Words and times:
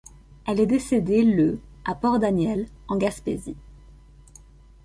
Elle 0.47 0.59
est 0.59 0.65
décédée 0.65 1.21
le 1.21 1.59
à 1.85 1.93
Port-Daniel, 1.93 2.67
en 2.87 2.95
Gaspésie. 2.97 3.55